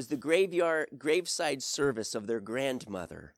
[0.00, 3.34] was the graveyard graveside service of their grandmother.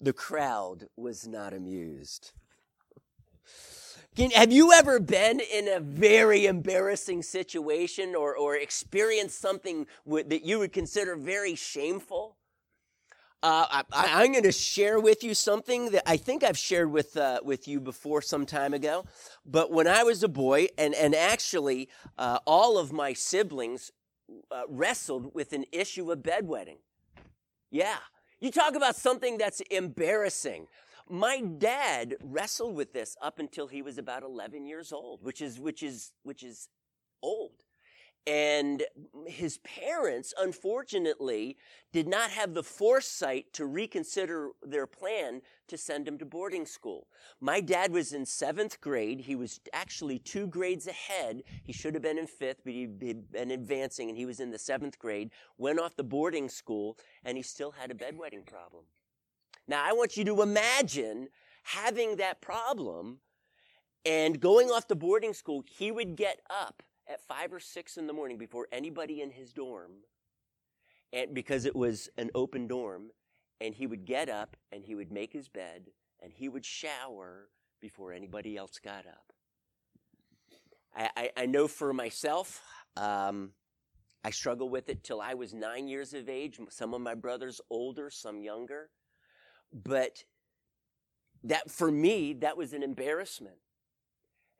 [0.00, 2.32] The crowd was not amused.
[4.16, 10.24] Can, have you ever been in a very embarrassing situation or, or experienced something w-
[10.24, 12.36] that you would consider very shameful?
[13.44, 17.16] Uh, I, am going to share with you something that I think I've shared with
[17.16, 19.04] uh, with you before some time ago.
[19.44, 23.92] But when I was a boy, and and actually uh, all of my siblings
[24.50, 26.78] uh, wrestled with an issue of bedwetting.
[27.70, 27.98] Yeah,
[28.40, 30.66] you talk about something that's embarrassing.
[31.08, 35.60] My dad wrestled with this up until he was about 11 years old, which is,
[35.60, 36.68] which is, which is
[37.22, 37.52] old.
[38.26, 38.82] And
[39.26, 41.56] his parents, unfortunately,
[41.92, 47.06] did not have the foresight to reconsider their plan to send him to boarding school.
[47.40, 49.20] My dad was in seventh grade.
[49.20, 51.44] He was actually two grades ahead.
[51.62, 54.58] He should have been in fifth, but he'd been advancing and he was in the
[54.58, 58.84] seventh grade, went off the boarding school, and he still had a bedwetting problem.
[59.68, 61.28] Now, I want you to imagine
[61.62, 63.18] having that problem
[64.04, 68.06] and going off to boarding school, he would get up at five or six in
[68.06, 69.92] the morning before anybody in his dorm,
[71.12, 73.10] and because it was an open dorm,
[73.60, 75.86] and he would get up and he would make his bed
[76.22, 77.48] and he would shower
[77.80, 79.32] before anybody else got up.
[80.94, 82.62] I, I, I know for myself,
[82.96, 83.50] um,
[84.24, 86.58] I struggled with it till I was nine years of age.
[86.70, 88.90] Some of my brothers older, some younger.
[89.72, 90.24] But
[91.44, 93.56] that for me, that was an embarrassment.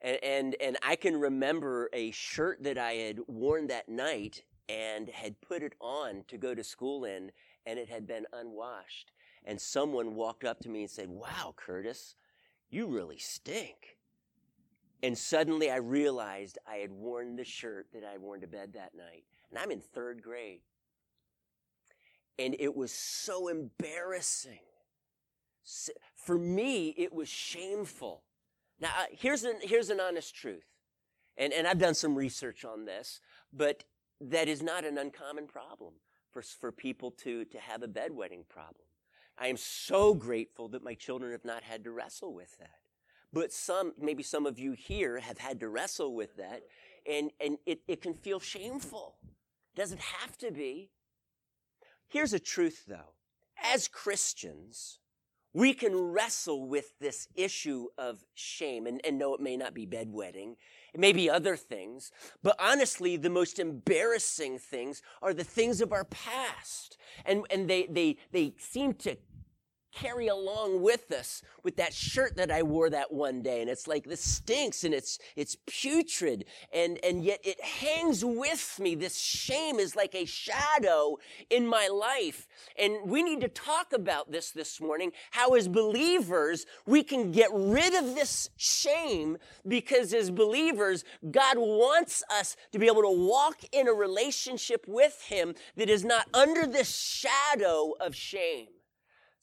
[0.01, 5.09] And, and, and I can remember a shirt that I had worn that night and
[5.09, 7.31] had put it on to go to school in,
[7.65, 9.11] and it had been unwashed.
[9.45, 12.15] And someone walked up to me and said, Wow, Curtis,
[12.69, 13.97] you really stink.
[15.03, 18.73] And suddenly I realized I had worn the shirt that I had worn to bed
[18.73, 19.23] that night.
[19.49, 20.61] And I'm in third grade.
[22.39, 24.59] And it was so embarrassing.
[26.15, 28.23] For me, it was shameful.
[28.79, 30.65] Now, uh, here's an, here's an honest truth.
[31.37, 33.19] And, and I've done some research on this,
[33.53, 33.83] but
[34.19, 35.93] that is not an uncommon problem
[36.31, 38.85] for, for people to, to have a bedwetting problem.
[39.37, 42.79] I am so grateful that my children have not had to wrestle with that.
[43.31, 46.63] But some, maybe some of you here have had to wrestle with that,
[47.09, 49.15] and, and it, it can feel shameful.
[49.75, 50.89] It doesn't have to be.
[52.07, 53.13] Here's a truth, though.
[53.61, 54.99] As Christians,
[55.57, 58.85] we can wrestle with this issue of shame.
[58.85, 60.55] And, and no, it may not be bedwetting.
[60.93, 62.11] It may be other things.
[62.43, 66.99] But honestly, the most embarrassing things are the things of our past.
[67.25, 69.17] And, and they, they, they seem to
[70.01, 73.61] carry along with us with that shirt that I wore that one day.
[73.61, 76.45] And it's like, this stinks and it's, it's putrid.
[76.71, 78.95] And, and yet it hangs with me.
[78.95, 81.17] This shame is like a shadow
[81.49, 82.47] in my life.
[82.77, 87.49] And we need to talk about this this morning, how as believers, we can get
[87.53, 89.37] rid of this shame
[89.67, 95.21] because as believers, God wants us to be able to walk in a relationship with
[95.27, 98.67] Him that is not under this shadow of shame.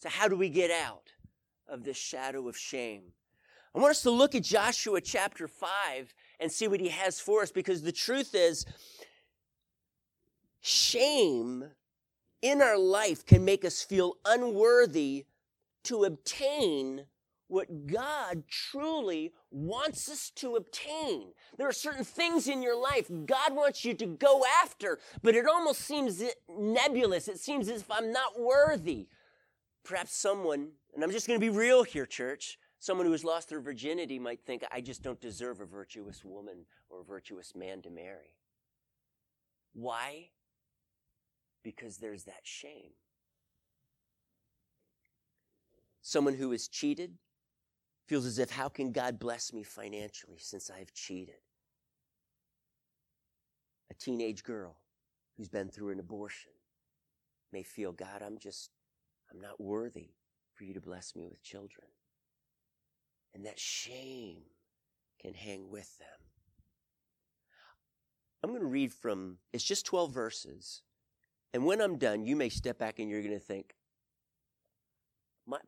[0.05, 1.13] So, how do we get out
[1.67, 3.05] of this shadow of shame?
[3.75, 7.41] I want us to look at Joshua chapter 5 and see what he has for
[7.41, 8.67] us because the truth is,
[10.61, 11.65] shame
[12.43, 15.25] in our life can make us feel unworthy
[15.85, 17.07] to obtain
[17.49, 21.33] what God truly wants us to obtain.
[21.57, 25.47] There are certain things in your life God wants you to go after, but it
[25.47, 27.27] almost seems nebulous.
[27.27, 29.09] It seems as if I'm not worthy.
[29.85, 33.51] Perhaps someone, and I'm just going to be real here, church, someone who has lost
[33.51, 37.83] their virginity might think, I just don't deserve a virtuous woman or a virtuous man
[37.83, 38.37] to marry.
[39.75, 40.31] Why?
[41.63, 42.93] Because there's that shame.
[46.01, 47.15] Someone who is cheated
[48.07, 51.41] feels as if, how can God bless me financially since I've cheated?
[53.91, 54.77] A teenage girl
[55.37, 56.53] who's been through an abortion
[57.53, 58.71] may feel, God, I'm just
[59.35, 60.11] I'm not worthy
[60.55, 61.89] for you to bless me with children.
[63.35, 64.43] And that shame
[65.21, 66.09] can hang with them.
[68.43, 70.83] I'm going to read from, it's just 12 verses.
[71.53, 73.75] And when I'm done, you may step back and you're going to think,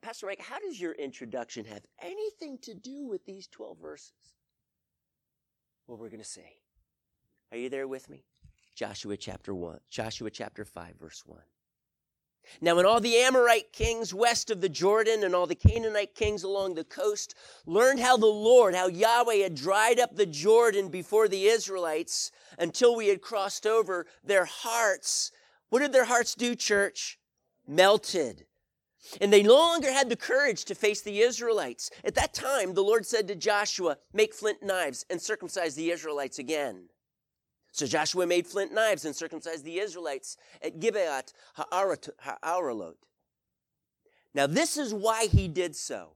[0.00, 4.12] Pastor Mike, how does your introduction have anything to do with these 12 verses?
[5.86, 6.60] Well, we're going to see.
[7.50, 8.24] Are you there with me?
[8.74, 11.40] Joshua chapter 1, Joshua chapter 5, verse 1.
[12.60, 16.42] Now, when all the Amorite kings west of the Jordan and all the Canaanite kings
[16.42, 17.34] along the coast
[17.66, 22.96] learned how the Lord, how Yahweh had dried up the Jordan before the Israelites until
[22.96, 25.32] we had crossed over, their hearts
[25.68, 27.18] What did their hearts do, church?
[27.66, 28.46] Melted.
[29.20, 31.90] And they no longer had the courage to face the Israelites.
[32.04, 36.38] At that time, the Lord said to Joshua, Make flint knives and circumcise the Israelites
[36.38, 36.88] again.
[37.76, 42.96] So Joshua made flint knives and circumcised the Israelites at Gibeat Ha'aralot.
[44.32, 46.14] Now, this is why he did so.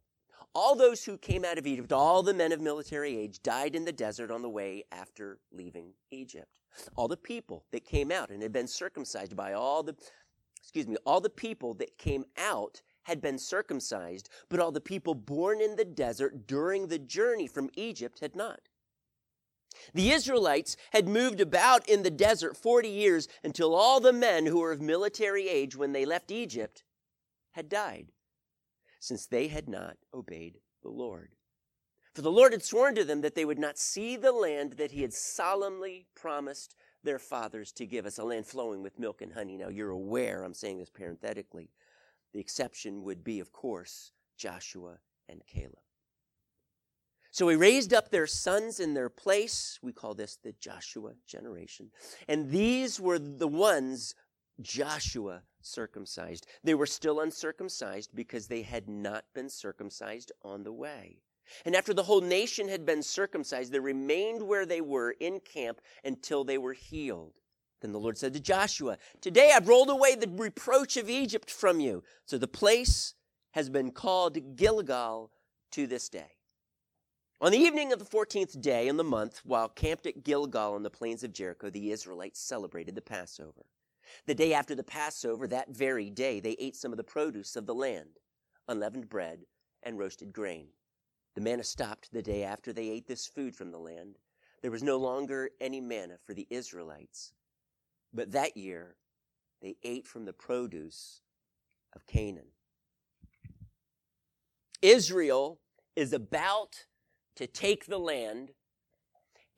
[0.54, 3.84] All those who came out of Egypt, all the men of military age, died in
[3.84, 6.48] the desert on the way after leaving Egypt.
[6.96, 9.94] All the people that came out and had been circumcised by all the,
[10.62, 15.14] excuse me, all the people that came out had been circumcised, but all the people
[15.14, 18.60] born in the desert during the journey from Egypt had not.
[19.94, 24.60] The Israelites had moved about in the desert 40 years until all the men who
[24.60, 26.84] were of military age when they left Egypt
[27.52, 28.12] had died
[29.00, 31.34] since they had not obeyed the Lord.
[32.14, 34.90] For the Lord had sworn to them that they would not see the land that
[34.90, 39.32] he had solemnly promised their fathers to give us, a land flowing with milk and
[39.32, 39.56] honey.
[39.56, 41.70] Now, you're aware, I'm saying this parenthetically,
[42.32, 45.78] the exception would be, of course, Joshua and Caleb.
[47.30, 49.78] So he raised up their sons in their place.
[49.82, 51.90] We call this the Joshua generation.
[52.28, 54.14] And these were the ones
[54.60, 56.46] Joshua circumcised.
[56.64, 61.18] They were still uncircumcised because they had not been circumcised on the way.
[61.64, 65.80] And after the whole nation had been circumcised, they remained where they were in camp
[66.04, 67.34] until they were healed.
[67.80, 71.80] Then the Lord said to Joshua, Today I've rolled away the reproach of Egypt from
[71.80, 72.02] you.
[72.26, 73.14] So the place
[73.52, 75.30] has been called Gilgal
[75.72, 76.32] to this day.
[77.42, 80.82] On the evening of the 14th day in the month, while camped at Gilgal on
[80.82, 83.64] the plains of Jericho, the Israelites celebrated the Passover.
[84.26, 87.64] The day after the Passover, that very day, they ate some of the produce of
[87.64, 88.18] the land,
[88.68, 89.46] unleavened bread
[89.82, 90.66] and roasted grain.
[91.34, 94.18] The manna stopped the day after they ate this food from the land.
[94.60, 97.32] There was no longer any manna for the Israelites.
[98.12, 98.96] But that year,
[99.62, 101.22] they ate from the produce
[101.96, 102.48] of Canaan.
[104.82, 105.58] Israel
[105.96, 106.84] is about
[107.36, 108.50] to take the land,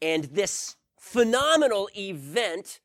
[0.01, 2.81] and this phenomenal event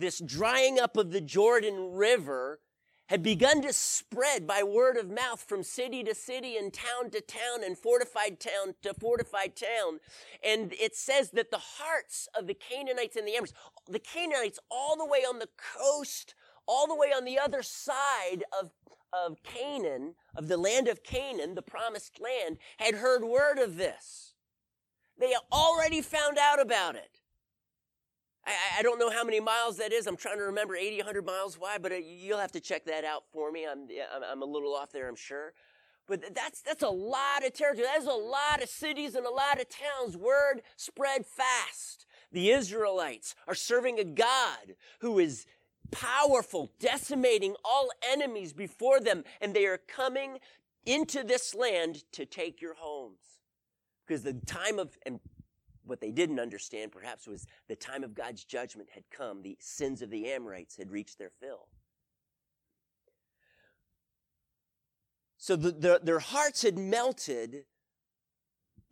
[0.00, 2.60] this drying up of the Jordan River
[3.08, 7.20] had begun to spread by word of mouth from city to city and town to
[7.20, 9.98] town and fortified town to fortified town.
[10.44, 13.52] And it says that the hearts of the Canaanites and the Amorites,
[13.88, 16.34] the Canaanites all the way on the coast,
[16.66, 18.70] all the way on the other side of,
[19.12, 24.29] of Canaan, of the land of Canaan, the promised land, had heard word of this.
[25.20, 27.20] They already found out about it.
[28.46, 30.06] I, I, don't know how many miles that is.
[30.06, 33.04] I'm trying to remember 80, 100 miles wide, but uh, you'll have to check that
[33.04, 33.66] out for me.
[33.70, 33.86] I'm,
[34.26, 35.52] I'm a little off there, I'm sure.
[36.08, 37.86] But that's, that's a lot of territory.
[37.92, 40.16] That's a lot of cities and a lot of towns.
[40.16, 42.06] Word spread fast.
[42.32, 45.46] The Israelites are serving a God who is
[45.90, 50.38] powerful, decimating all enemies before them, and they are coming
[50.86, 53.39] into this land to take your homes.
[54.10, 55.20] Because the time of, and
[55.84, 59.40] what they didn't understand, perhaps, was the time of God's judgment had come.
[59.40, 61.68] The sins of the Amorites had reached their fill.
[65.38, 67.66] So the, the, their hearts had melted.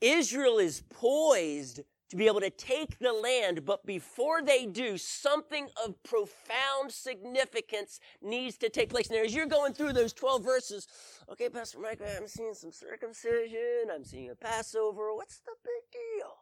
[0.00, 5.68] Israel is poised to be able to take the land, but before they do, something
[5.84, 9.10] of profound significance needs to take place.
[9.10, 10.88] Now, as you're going through those 12 verses,
[11.30, 15.14] okay, Pastor Mike, I'm seeing some circumcision, I'm seeing a Passover.
[15.14, 16.32] What's the big deal?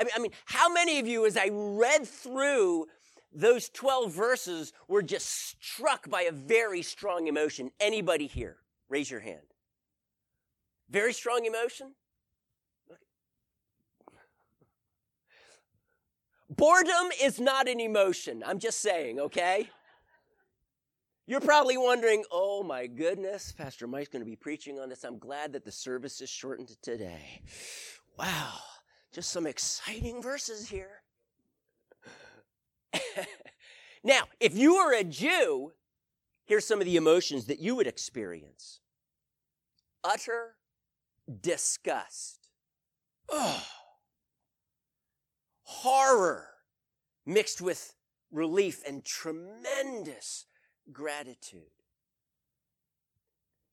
[0.00, 2.86] I mean, I mean, how many of you, as I read through
[3.32, 5.28] those 12 verses, were just
[5.62, 7.70] struck by a very strong emotion?
[7.78, 8.56] Anybody here?
[8.88, 9.42] Raise your hand.
[10.88, 11.92] Very strong emotion?
[16.50, 18.42] Boredom is not an emotion.
[18.44, 19.70] I'm just saying, okay?
[21.26, 25.04] You're probably wondering, oh my goodness, Pastor Mike's going to be preaching on this.
[25.04, 27.42] I'm glad that the service is shortened today.
[28.18, 28.58] Wow
[29.12, 31.02] just some exciting verses here.
[34.04, 35.72] now, if you were a Jew,
[36.44, 38.80] here's some of the emotions that you would experience
[40.02, 40.56] utter
[41.40, 42.48] disgust,
[43.32, 43.60] Ugh.
[43.62, 43.79] Oh.
[45.70, 46.48] Horror
[47.24, 47.94] mixed with
[48.32, 50.46] relief and tremendous
[50.92, 51.62] gratitude.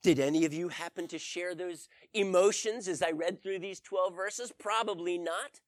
[0.04, 4.16] Did any of you happen to share those emotions as I read through these 12
[4.16, 4.54] verses?
[4.60, 5.60] Probably not.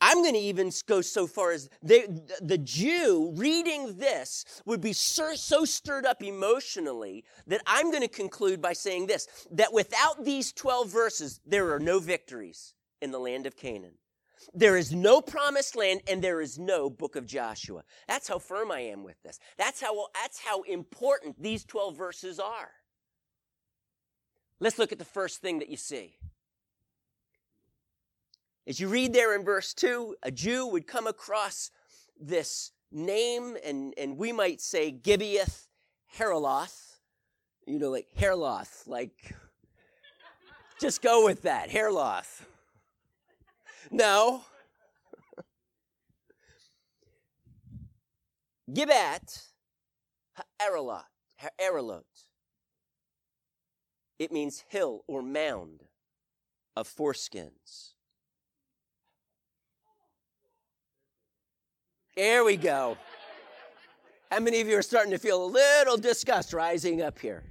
[0.00, 2.06] I'm going to even go so far as they,
[2.40, 8.08] the Jew reading this would be so, so stirred up emotionally that I'm going to
[8.08, 13.18] conclude by saying this that without these 12 verses, there are no victories in the
[13.18, 13.98] land of Canaan.
[14.54, 17.82] There is no promised land and there is no book of Joshua.
[18.06, 19.38] That's how firm I am with this.
[19.56, 22.70] That's how, that's how important these 12 verses are.
[24.60, 26.16] Let's look at the first thing that you see.
[28.66, 31.70] As you read there in verse 2, a Jew would come across
[32.20, 35.68] this name, and, and we might say Gibeath
[36.18, 36.98] Haraloth.
[37.66, 39.34] You know, like Hairloth, like,
[40.80, 42.46] just go with that, Hairloth.
[43.90, 44.42] No.
[48.72, 49.46] Gibeat
[50.34, 51.04] Ha'aralot,
[51.36, 52.04] Ha'aralot.
[54.18, 55.84] It means hill or mound
[56.76, 57.94] of foreskins.
[62.16, 62.98] There we go.
[64.30, 67.47] How many of you are starting to feel a little disgust rising up here?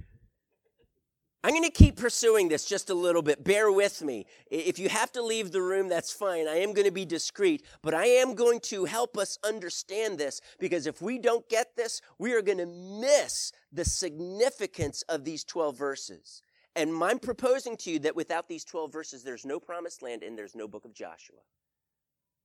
[1.44, 3.44] I'm going to keep pursuing this just a little bit.
[3.44, 4.26] Bear with me.
[4.50, 6.48] If you have to leave the room, that's fine.
[6.48, 10.40] I am going to be discreet, but I am going to help us understand this
[10.58, 15.44] because if we don't get this, we are going to miss the significance of these
[15.44, 16.42] 12 verses.
[16.74, 20.36] And I'm proposing to you that without these 12 verses, there's no promised land and
[20.36, 21.38] there's no book of Joshua.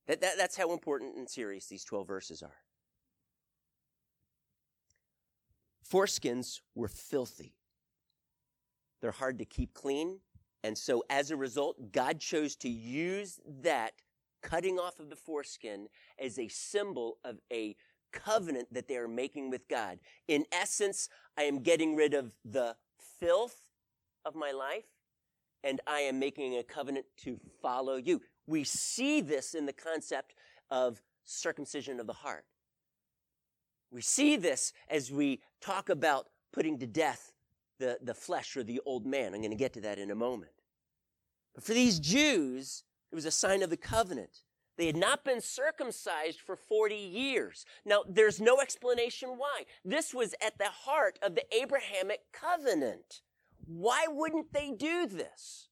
[0.06, 2.56] That, that, that's how important and serious these 12 verses are.
[5.88, 7.54] Foreskins were filthy.
[9.04, 10.20] They're hard to keep clean.
[10.62, 13.92] And so, as a result, God chose to use that
[14.42, 17.76] cutting off of the foreskin as a symbol of a
[18.12, 19.98] covenant that they are making with God.
[20.26, 22.76] In essence, I am getting rid of the
[23.20, 23.58] filth
[24.24, 24.86] of my life
[25.62, 28.22] and I am making a covenant to follow you.
[28.46, 30.34] We see this in the concept
[30.70, 32.46] of circumcision of the heart.
[33.90, 37.33] We see this as we talk about putting to death
[37.78, 39.34] the, the flesh or the old man.
[39.34, 40.52] I'm going to get to that in a moment.
[41.54, 44.42] But for these Jews, it was a sign of the covenant.
[44.76, 47.64] They had not been circumcised for 40 years.
[47.84, 49.64] Now, there's no explanation why.
[49.84, 53.20] This was at the heart of the Abrahamic covenant.
[53.66, 55.68] Why wouldn't they do this?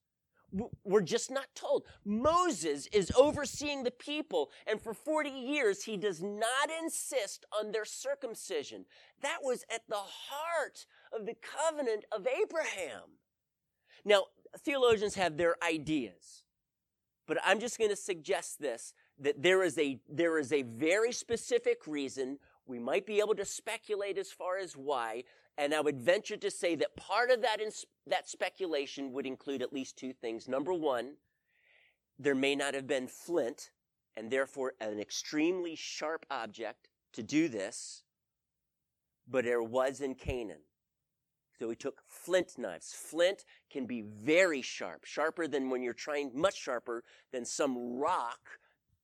[0.85, 1.85] We're just not told.
[2.05, 7.87] Moses is overseeing the people, and for 40 years, he does not insist on their
[7.87, 8.85] circumcision.
[9.23, 13.03] That was at the heart of the covenant of Abraham.
[14.05, 14.25] Now,
[14.59, 16.45] theologians have their ideas,
[17.27, 21.13] but I'm just going to suggest this that there is a, there is a very
[21.13, 22.39] specific reason.
[22.67, 25.25] We might be able to speculate as far as why,
[25.59, 29.63] and I would venture to say that part of that, ins- that speculation would include
[29.63, 30.49] at least two things.
[30.49, 31.15] Number one,
[32.19, 33.71] there may not have been flint
[34.17, 38.03] and therefore an extremely sharp object to do this,
[39.29, 40.61] but there was in Canaan.
[41.59, 42.93] So he took flint knives.
[42.93, 48.41] Flint can be very sharp, sharper than when you're trying, much sharper than some rock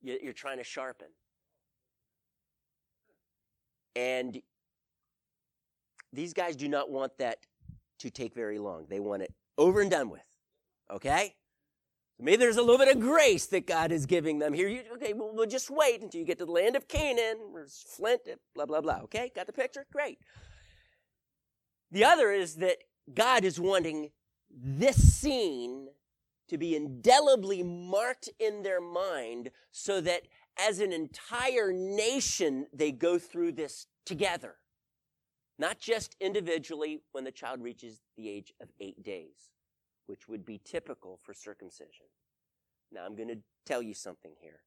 [0.02, 1.08] you're trying to sharpen.
[3.94, 4.40] And
[6.12, 7.38] these guys do not want that
[8.00, 8.86] to take very long.
[8.88, 10.22] They want it over and done with.
[10.90, 11.34] Okay?
[12.20, 14.68] Maybe there's a little bit of grace that God is giving them here.
[14.68, 17.36] You, okay, we'll, we'll just wait until you get to the land of Canaan.
[17.54, 18.22] There's flint,
[18.54, 19.00] blah, blah, blah.
[19.04, 19.30] Okay?
[19.34, 19.86] Got the picture?
[19.92, 20.18] Great.
[21.90, 22.78] The other is that
[23.12, 24.10] God is wanting
[24.50, 25.88] this scene
[26.48, 30.22] to be indelibly marked in their mind so that
[30.58, 34.56] as an entire nation, they go through this together
[35.58, 39.50] not just individually when the child reaches the age of eight days,
[40.06, 42.06] which would be typical for circumcision.
[42.92, 44.60] Now, I'm going to tell you something here.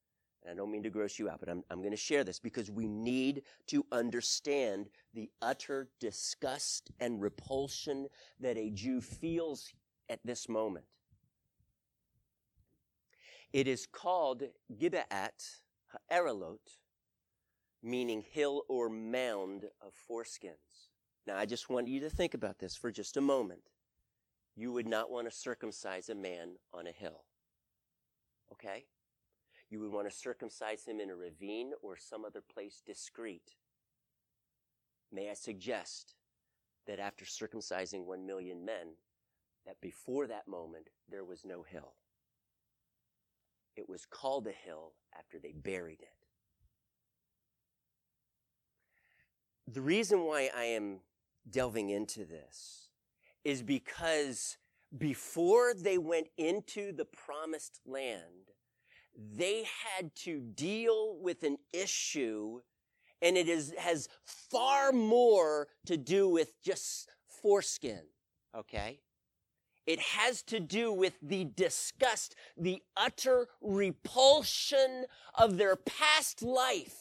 [0.43, 2.39] And I don't mean to gross you out, but I'm, I'm going to share this
[2.39, 8.07] because we need to understand the utter disgust and repulsion
[8.39, 9.71] that a Jew feels
[10.10, 10.86] at this moment.
[13.53, 14.43] It is called
[14.77, 15.62] Gibeat
[16.10, 16.62] Ha'aralot,
[17.83, 20.89] meaning hill or mound of foreskins.
[21.27, 23.61] Now, I just want you to think about this for just a moment.
[24.55, 27.23] You would not want to circumcise a man on a hill.
[28.51, 28.85] Okay?
[29.69, 33.55] You would want to circumcise him in a ravine or some other place discreet.
[35.11, 36.15] May I suggest
[36.88, 38.95] that after circumcising one million men,
[39.65, 41.93] that before that moment, there was no hill.
[43.75, 46.21] It was called a hill after they buried it.
[49.74, 51.00] The reason why I am
[51.50, 52.90] delving into this
[53.46, 54.58] is because
[54.98, 58.51] before they went into the promised land,
[59.16, 62.62] they had to deal with an issue
[63.22, 68.01] and it is, has far more to do with just foreskin,
[68.58, 69.00] okay?
[69.86, 77.00] It has to do with the disgust, the utter repulsion of their past life.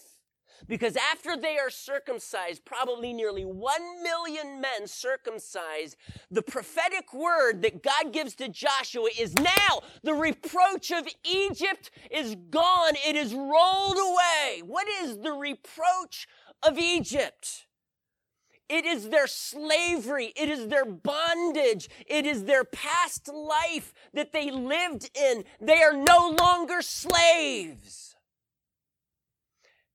[0.66, 5.96] Because after they are circumcised, probably nearly one million men circumcised,
[6.30, 12.36] the prophetic word that God gives to Joshua is now the reproach of Egypt is
[12.50, 12.94] gone.
[13.06, 14.62] It is rolled away.
[14.64, 16.28] What is the reproach
[16.62, 17.66] of Egypt?
[18.68, 20.32] It is their slavery.
[20.36, 21.88] It is their bondage.
[22.06, 25.42] It is their past life that they lived in.
[25.60, 28.09] They are no longer slaves.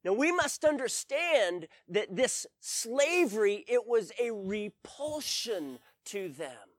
[0.05, 6.69] Now we must understand that this slavery, it was a repulsion to them.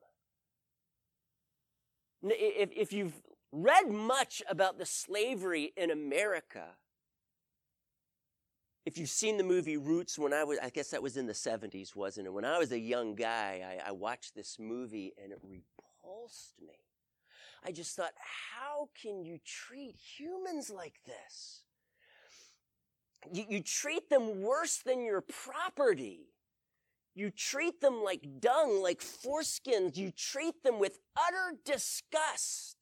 [2.22, 6.66] If, if you've read much about the slavery in America,
[8.84, 11.32] if you've seen the movie Roots, when I was, I guess that was in the
[11.32, 12.32] 70s, wasn't it?
[12.32, 16.78] When I was a young guy, I, I watched this movie and it repulsed me.
[17.64, 18.12] I just thought,
[18.54, 21.64] how can you treat humans like this?
[23.32, 26.28] You, you treat them worse than your property.
[27.14, 29.96] You treat them like dung, like foreskins.
[29.96, 32.76] You treat them with utter disgust.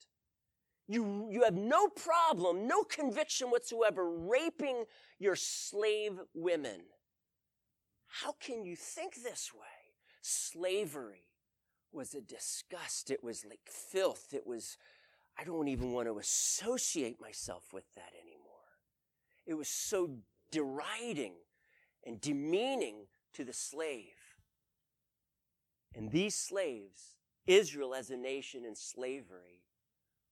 [0.88, 4.84] You, you have no problem, no conviction whatsoever raping
[5.18, 6.80] your slave women.
[8.06, 9.60] How can you think this way?
[10.20, 11.28] Slavery
[11.92, 13.10] was a disgust.
[13.10, 14.34] It was like filth.
[14.34, 14.76] It was,
[15.38, 18.44] I don't even want to associate myself with that anymore.
[19.46, 20.10] It was so
[20.54, 21.32] deriding
[22.06, 24.14] and demeaning to the slave.
[25.96, 29.64] And these slaves, Israel as a nation in slavery,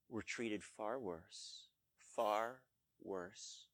[0.09, 1.67] were treated far worse,
[2.15, 2.61] far
[3.03, 3.67] worse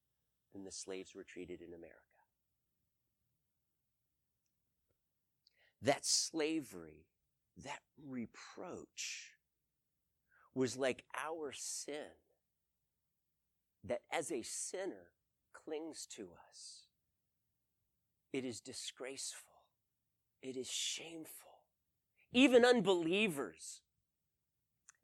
[0.55, 1.99] than the slaves were treated in America.
[5.83, 7.05] That slavery,
[7.63, 9.33] that reproach,
[10.55, 12.17] was like our sin
[13.85, 15.13] that as a sinner
[15.69, 16.85] clings to us.
[18.33, 19.53] It is disgraceful.
[20.43, 21.63] It is shameful.
[22.33, 23.81] Even unbelievers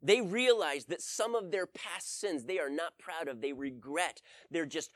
[0.05, 3.41] they realize that some of their past sins they are not proud of.
[3.41, 4.21] They regret.
[4.51, 4.91] They're just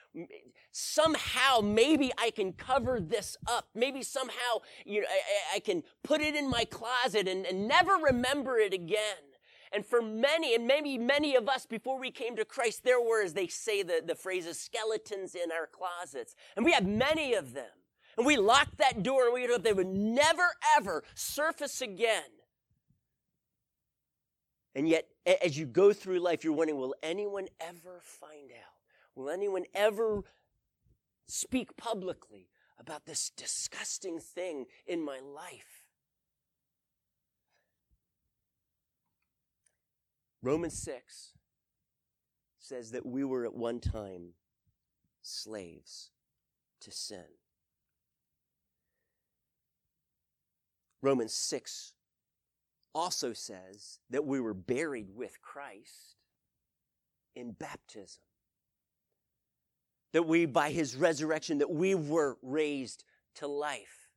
[0.72, 3.70] somehow maybe I can cover this up.
[3.74, 7.94] Maybe somehow you know, I, I can put it in my closet and, and never
[7.94, 9.18] remember it again.
[9.72, 13.22] And for many, and maybe many of us before we came to Christ, there were,
[13.22, 16.36] as they say the, the phrases, skeletons in our closets.
[16.56, 17.70] And we have many of them.
[18.18, 22.24] And we locked that door and we hope they would never ever surface again.
[24.76, 28.76] And yet, as you go through life, you're wondering, will anyone ever find out?
[29.16, 30.24] Will anyone ever
[31.28, 35.79] speak publicly about this disgusting thing in my life?
[40.42, 41.34] Romans 6
[42.60, 44.34] says that we were at one time
[45.22, 46.12] slaves
[46.82, 47.26] to sin.
[51.02, 51.94] Romans 6
[52.94, 56.16] also says that we were buried with Christ
[57.36, 58.22] in baptism.
[60.12, 63.04] That we, by his resurrection, that we were raised
[63.36, 64.10] to life.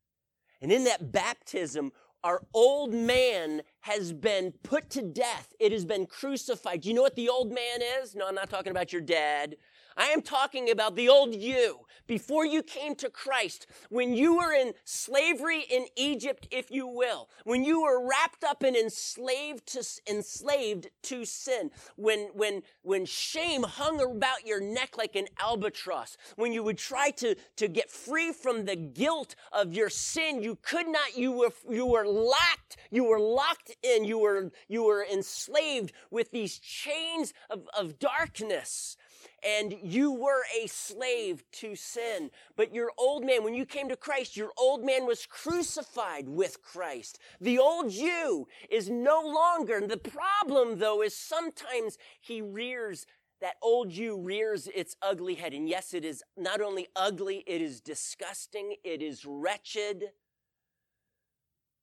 [0.60, 1.92] And in that baptism,
[2.24, 5.52] our old man has been put to death.
[5.58, 6.82] It has been crucified.
[6.82, 8.14] Do you know what the old man is?
[8.14, 9.56] No, I'm not talking about your dad.
[9.96, 11.80] I am talking about the old you.
[12.06, 17.28] Before you came to Christ, when you were in slavery in Egypt, if you will,
[17.44, 23.62] when you were wrapped up and enslaved to, enslaved to sin, when, when, when shame
[23.62, 28.32] hung about your neck like an albatross, when you would try to, to get free
[28.32, 33.04] from the guilt of your sin, you could not, you were, you were locked, you
[33.04, 38.96] were locked in, you were, you were enslaved with these chains of, of darkness
[39.44, 42.30] and you were a slave to sin.
[42.56, 46.62] But your old man, when you came to Christ, your old man was crucified with
[46.62, 47.18] Christ.
[47.40, 49.86] The old you is no longer.
[49.86, 53.06] The problem, though, is sometimes he rears
[53.40, 55.52] that old you rears its ugly head.
[55.52, 60.12] And yes, it is not only ugly, it is disgusting, it is wretched.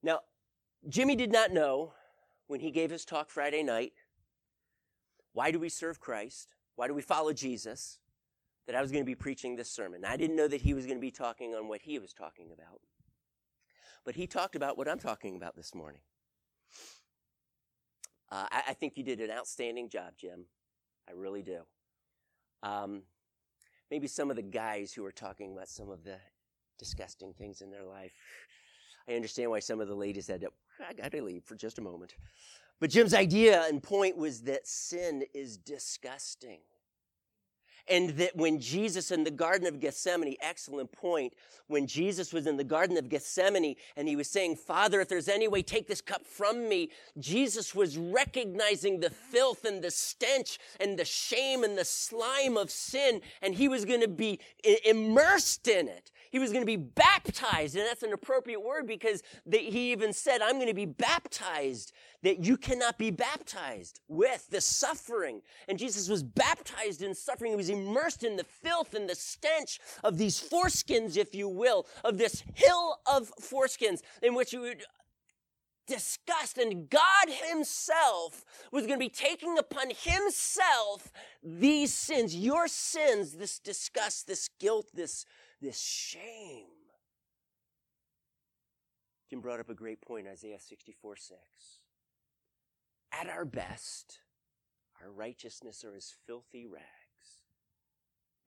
[0.02, 0.22] Now,
[0.88, 1.92] Jimmy did not know
[2.48, 3.92] when he gave his talk Friday night
[5.34, 6.56] why do we serve Christ?
[6.80, 8.00] Why do we follow Jesus?
[8.66, 10.06] That I was going to be preaching this sermon.
[10.06, 12.52] I didn't know that he was going to be talking on what he was talking
[12.54, 12.80] about.
[14.06, 16.00] But he talked about what I'm talking about this morning.
[18.32, 20.46] Uh, I, I, think you did an outstanding job, Jim.
[21.06, 21.64] I really do.
[22.64, 23.02] Um,
[23.92, 26.16] maybe some of the guys who are talking about some of the
[26.78, 28.14] disgusting things in their life.
[29.10, 30.46] I understand why some of the ladies said,
[30.88, 32.14] I got to leave for just a moment.
[32.80, 36.60] But Jim's idea and point was that sin is disgusting
[37.90, 41.34] and that when Jesus in the Garden of Gethsemane, excellent point,
[41.68, 45.28] when Jesus was in the Garden of Gethsemane and he was saying, Father, if there's
[45.28, 50.60] any way, take this cup from me, Jesus was recognizing the filth and the stench
[50.80, 54.40] and the shame and the slime of sin, and he was going to be
[54.86, 56.12] immersed in it.
[56.32, 60.42] He was going to be baptized, and that's an appropriate word because he even said,
[60.42, 65.42] I'm going to be baptized that you cannot be baptized with the suffering.
[65.68, 67.52] And Jesus was baptized in suffering.
[67.52, 71.86] He was immersed in the filth and the stench of these foreskins, if you will,
[72.04, 74.84] of this hill of foreskins in which you would
[75.88, 81.12] disgust and God himself was going to be taking upon himself
[81.44, 85.26] these sins, your sins, this disgust, this guilt, this,
[85.62, 86.68] this shame.
[89.30, 91.40] Jim brought up a great point, Isaiah 64 6
[93.12, 94.20] at our best,
[95.02, 96.99] our righteousness are as filthy rags.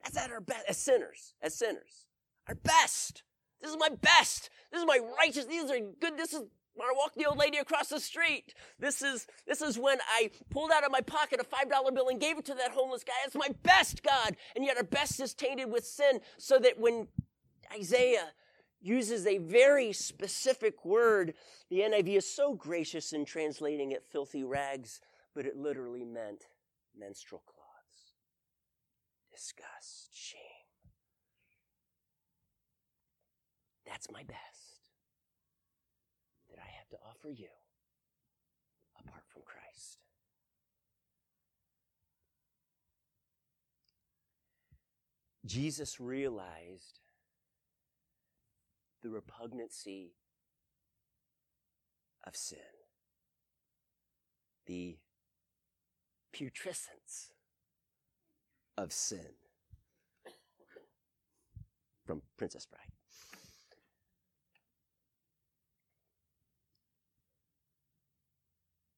[0.02, 2.06] That's at our best, as sinners, as sinners.
[2.48, 3.22] Our best.
[3.60, 4.50] This is my best.
[4.72, 5.44] This is my righteous.
[5.44, 6.16] These are good.
[6.16, 6.42] This is
[6.74, 8.54] when I walked the old lady across the street.
[8.78, 12.20] This is, this is when I pulled out of my pocket a $5 bill and
[12.20, 13.12] gave it to that homeless guy.
[13.26, 14.36] It's my best, God.
[14.56, 17.08] And yet our best is tainted with sin so that when
[17.72, 18.32] Isaiah
[18.82, 21.34] uses a very specific word.
[21.70, 25.00] The NIV is so gracious in translating it filthy rags,
[25.34, 26.48] but it literally meant
[26.98, 27.61] menstrual cloths.
[29.32, 30.40] Disgust, shame.
[33.86, 34.90] That's my best
[36.50, 37.48] that I have to offer you
[39.00, 39.98] apart from Christ.
[45.44, 47.00] Jesus realized
[49.02, 50.12] the repugnancy
[52.24, 52.58] of sin,
[54.66, 54.98] the
[56.32, 57.31] putrescence
[58.76, 59.26] of sin
[62.06, 62.80] from Princess Bride.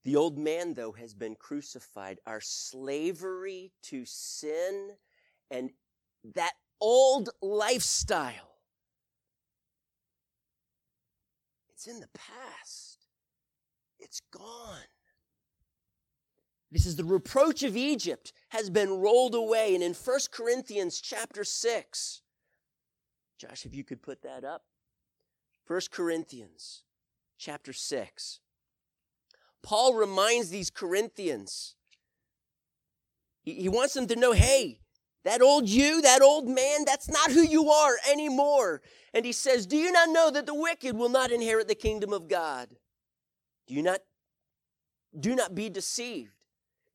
[0.04, 2.18] The old man, though, has been crucified.
[2.26, 4.90] Our slavery to sin
[5.50, 5.70] and
[6.34, 8.54] that old lifestyle
[11.84, 13.04] It's in the past.
[13.98, 14.78] It's gone.
[16.74, 19.76] This is the reproach of Egypt has been rolled away.
[19.76, 22.22] And in 1 Corinthians chapter 6,
[23.38, 24.64] Josh, if you could put that up.
[25.68, 26.82] 1 Corinthians
[27.38, 28.40] chapter 6.
[29.62, 31.76] Paul reminds these Corinthians,
[33.44, 34.80] he, he wants them to know hey,
[35.22, 38.82] that old you, that old man, that's not who you are anymore.
[39.14, 42.12] And he says, Do you not know that the wicked will not inherit the kingdom
[42.12, 42.68] of God?
[43.68, 44.00] Do you not
[45.18, 46.43] do not be deceived?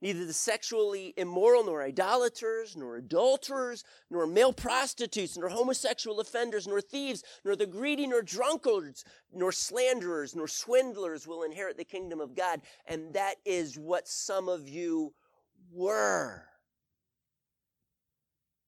[0.01, 6.79] Neither the sexually immoral, nor idolaters, nor adulterers, nor male prostitutes, nor homosexual offenders, nor
[6.79, 12.33] thieves, nor the greedy, nor drunkards, nor slanderers, nor swindlers will inherit the kingdom of
[12.33, 12.62] God.
[12.85, 15.13] And that is what some of you
[15.69, 16.45] were.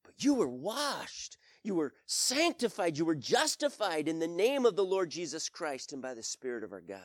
[0.03, 1.37] But you were washed.
[1.63, 2.97] You were sanctified.
[2.97, 6.65] You were justified in the name of the Lord Jesus Christ and by the Spirit
[6.65, 6.99] of our God.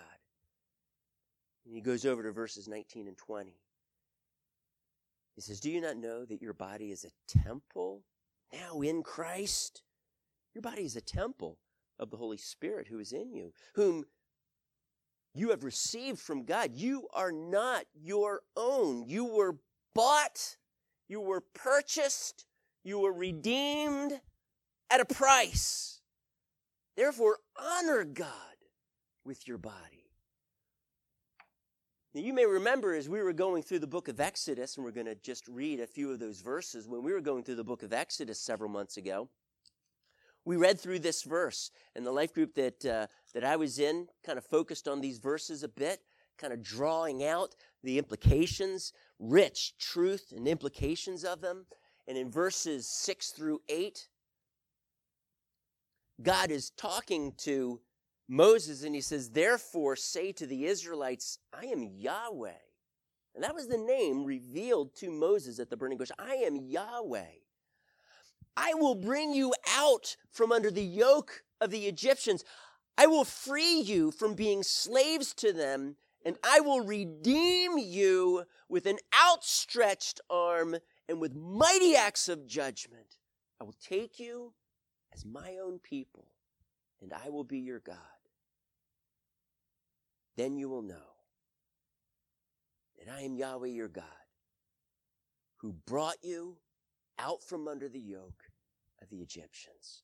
[1.65, 3.55] And he goes over to verses 19 and 20.
[5.37, 8.03] He says, Do you not know that your body is a temple
[8.53, 9.83] now in Christ?
[10.55, 11.59] Your body is a temple
[11.99, 14.05] of the Holy Spirit who is in you, whom
[15.35, 16.73] you have received from God.
[16.75, 19.05] You are not your own.
[19.07, 19.59] You were
[19.95, 20.57] bought,
[21.09, 22.47] you were purchased
[22.87, 24.21] you were redeemed
[24.91, 26.01] at a price.
[26.97, 28.31] Therefore, honor God
[29.25, 30.06] with your body.
[32.17, 34.91] Now, you may remember as we were going through the book of Exodus, and we're
[34.91, 37.63] going to just read a few of those verses, when we were going through the
[37.63, 39.29] book of Exodus several months ago,
[40.43, 44.07] we read through this verse, and the life group that, uh, that I was in
[44.25, 46.01] kind of focused on these verses a bit,
[46.39, 51.67] kind of drawing out the implications, rich truth and implications of them.
[52.09, 54.09] And in verses 6 through 8,
[56.23, 57.83] God is talking to
[58.29, 62.51] Moses and he says, Therefore say to the Israelites, I am Yahweh.
[63.35, 66.11] And that was the name revealed to Moses at the burning bush.
[66.19, 67.25] I am Yahweh.
[68.57, 72.45] I will bring you out from under the yoke of the Egyptians.
[72.97, 78.87] I will free you from being slaves to them, and I will redeem you with
[78.87, 80.77] an outstretched arm
[81.09, 83.19] and with mighty acts of judgment,
[83.61, 84.53] I will take you
[85.15, 86.27] as my own people,
[87.01, 87.97] and I will be your God.
[90.37, 90.95] Then you will know
[92.99, 94.05] that I am Yahweh your God,
[95.59, 96.59] who brought you
[97.19, 98.45] out from under the yoke
[99.03, 100.03] of the Egyptians.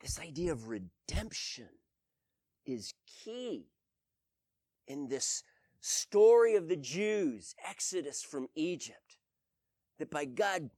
[0.00, 1.68] This idea of redemption
[2.66, 3.66] is key
[4.88, 5.42] in this
[5.80, 9.18] story of the Jews' exodus from Egypt.
[9.98, 10.70] That by God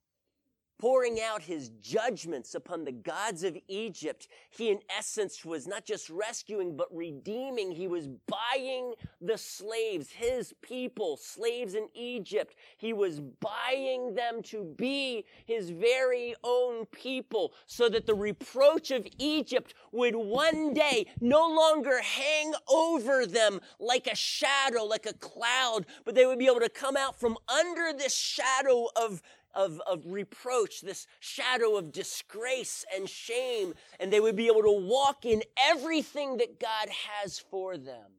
[0.82, 6.10] pouring out his judgments upon the gods of Egypt, he in essence was not just
[6.10, 7.70] rescuing, but redeeming.
[7.70, 12.56] He was buying the slaves, his people, slaves in Egypt.
[12.78, 19.06] He was buying them to be his very own people so that the reproach of
[19.18, 25.86] Egypt would one day no longer hang over them like a shadow, like a cloud,
[26.04, 29.22] but they would be able to come out from under this shadow of
[29.54, 34.86] of, of reproach, this shadow of disgrace and shame, and they would be able to
[34.86, 38.12] walk in everything that God has for them.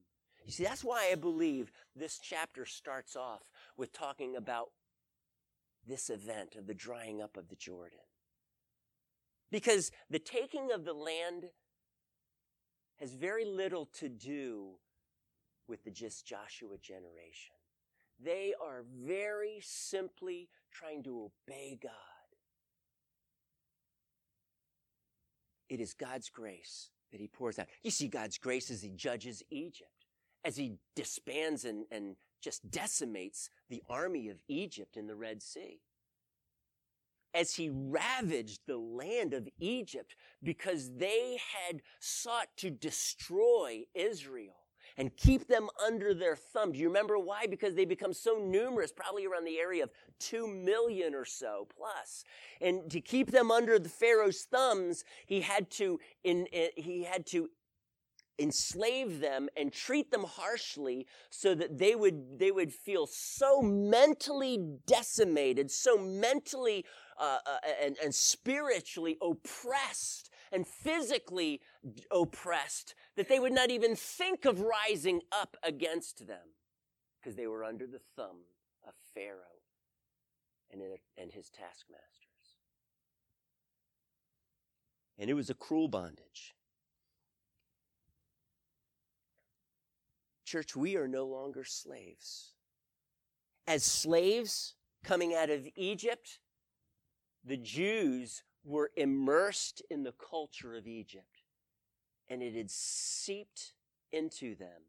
[0.45, 3.43] You see, that's why I believe this chapter starts off
[3.77, 4.69] with talking about
[5.87, 7.99] this event of the drying up of the Jordan.
[9.51, 11.45] Because the taking of the land
[12.99, 14.71] has very little to do
[15.67, 17.55] with the just Joshua generation.
[18.23, 21.91] They are very simply trying to obey God.
[25.69, 27.67] It is God's grace that He pours out.
[27.83, 30.05] You see God's grace as He judges Egypt,
[30.43, 35.79] as He disbands and, and just decimates the army of Egypt in the Red Sea.
[37.33, 44.62] As he ravaged the land of Egypt because they had sought to destroy Israel
[44.97, 46.71] and keep them under their thumb.
[46.71, 47.47] Do you remember why?
[47.47, 52.23] Because they become so numerous, probably around the area of 2 million or so plus.
[52.62, 57.25] And to keep them under the Pharaoh's thumbs, he had to, in, in, he had
[57.27, 57.49] to
[58.39, 64.58] enslave them and treat them harshly so that they would they would feel so mentally
[64.88, 66.84] decimated so mentally
[67.19, 71.59] uh, uh, and, and spiritually oppressed and physically
[72.11, 76.53] oppressed that they would not even think of rising up against them
[77.19, 78.41] because they were under the thumb
[78.87, 79.39] of Pharaoh
[80.71, 82.07] and, his taskmasters.
[85.17, 86.53] And it was a cruel bondage.
[90.45, 92.53] Church, we are no longer slaves.
[93.67, 96.39] As slaves coming out of Egypt,
[97.43, 101.43] the Jews were immersed in the culture of Egypt
[102.30, 103.73] and it had seeped
[104.12, 104.82] into them.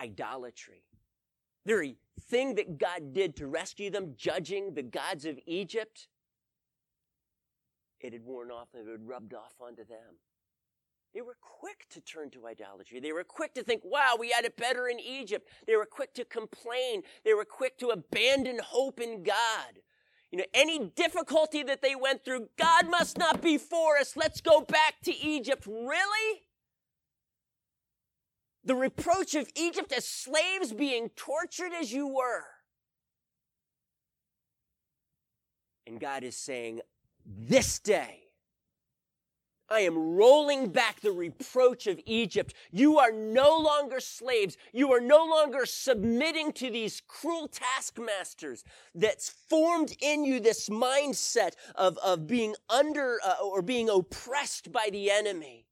[0.00, 0.82] Idolatry.
[1.64, 1.96] The very
[2.28, 6.08] thing that God did to rescue them, judging the gods of Egypt,
[8.00, 10.16] it had worn off and it had rubbed off onto them.
[11.12, 13.00] They were quick to turn to idolatry.
[13.00, 15.48] They were quick to think, wow, we had it better in Egypt.
[15.66, 17.02] They were quick to complain.
[17.24, 19.80] They were quick to abandon hope in God.
[20.30, 24.16] You know, any difficulty that they went through, God must not be for us.
[24.16, 25.66] Let's go back to Egypt.
[25.66, 26.42] Really?
[28.64, 32.44] The reproach of Egypt as slaves being tortured as you were.
[35.86, 36.80] And God is saying,
[37.26, 38.29] this day,
[39.70, 42.54] I am rolling back the reproach of Egypt.
[42.72, 44.56] You are no longer slaves.
[44.72, 48.64] You are no longer submitting to these cruel taskmasters
[48.96, 54.88] that's formed in you this mindset of, of being under uh, or being oppressed by
[54.90, 55.66] the enemy.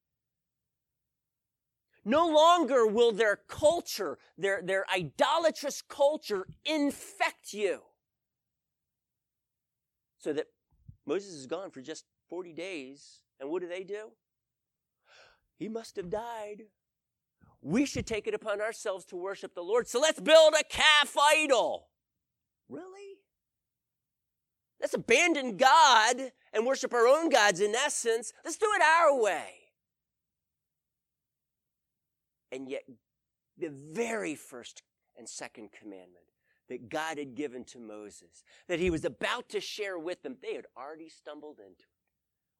[2.05, 7.83] No longer will their culture, their, their idolatrous culture infect you.
[10.19, 10.47] So that
[11.05, 14.11] Moses is gone for just 40 days and what do they do?
[15.59, 16.65] He must have died.
[17.61, 19.89] We should take it upon ourselves to worship the Lord.
[19.89, 21.89] So let's build a calf idol.
[22.69, 23.19] Really?
[24.81, 28.33] Let's abandon God and worship our own gods in essence.
[28.45, 29.55] Let's do it our way.
[32.53, 32.85] And yet,
[33.59, 34.83] the very first
[35.17, 36.25] and second commandment
[36.69, 40.55] that God had given to Moses, that he was about to share with them, they
[40.55, 41.85] had already stumbled into.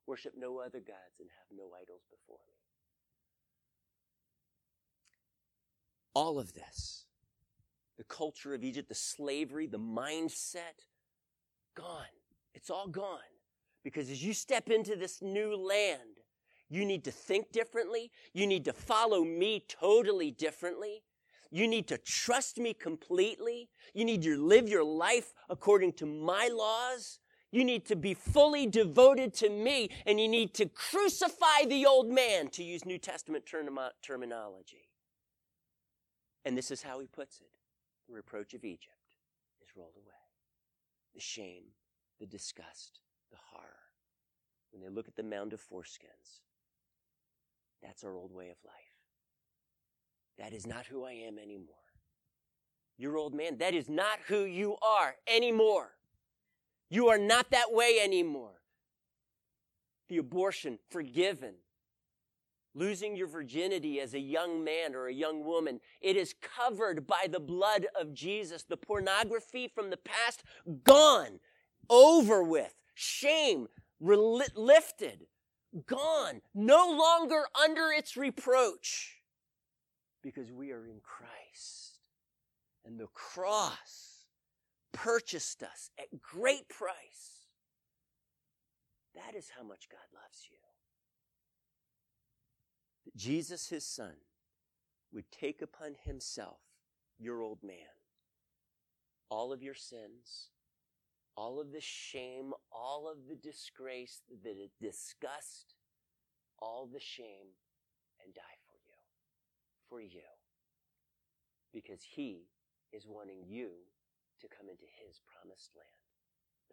[0.09, 2.55] Worship no other gods and have no idols before me.
[6.15, 7.05] All of this,
[7.99, 10.87] the culture of Egypt, the slavery, the mindset,
[11.77, 12.07] gone.
[12.55, 13.19] It's all gone.
[13.85, 16.23] Because as you step into this new land,
[16.71, 18.11] you need to think differently.
[18.33, 21.03] You need to follow me totally differently.
[21.51, 23.69] You need to trust me completely.
[23.93, 27.21] You need to live your life according to my laws.
[27.51, 32.11] You need to be fully devoted to me and you need to crucify the old
[32.11, 34.89] man, to use New Testament term- terminology.
[36.45, 37.51] And this is how he puts it
[38.09, 38.95] the reproach of Egypt
[39.63, 40.15] is rolled away.
[41.15, 41.65] The shame,
[42.19, 43.67] the disgust, the horror.
[44.71, 46.41] When they look at the mound of foreskins,
[47.83, 48.75] that's our old way of life.
[50.39, 51.75] That is not who I am anymore.
[52.97, 55.98] Your old man, that is not who you are anymore.
[56.91, 58.61] You are not that way anymore.
[60.09, 61.55] The abortion, forgiven.
[62.75, 67.27] Losing your virginity as a young man or a young woman, it is covered by
[67.29, 68.63] the blood of Jesus.
[68.63, 70.45] The pornography from the past,
[70.85, 71.41] gone,
[71.91, 73.69] over with, shame,
[74.01, 75.27] lifted,
[75.87, 79.19] gone, no longer under its reproach
[80.23, 81.99] because we are in Christ.
[82.85, 84.08] And the cross
[84.93, 87.47] purchased us at great price.
[89.15, 90.59] That is how much God loves you.
[93.05, 94.15] That Jesus, his son,
[95.13, 96.59] would take upon himself
[97.19, 97.97] your old man,
[99.31, 100.51] all of your sins,
[101.37, 105.75] all of the shame, all of the disgrace, the disgust,
[106.61, 107.55] all the shame,
[108.25, 108.97] and die for you
[109.89, 110.27] For you.
[111.73, 112.49] because he
[112.93, 113.71] is wanting you
[114.41, 115.89] to come into his promised land.